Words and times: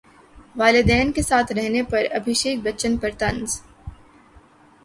والدین 0.55 1.11
کے 1.11 1.21
ساتھ 1.21 1.51
رہنے 1.51 1.83
پر 1.83 2.05
ابھیشیک 2.11 2.59
بچن 2.63 2.97
پر 2.97 3.09
طنز 3.19 3.59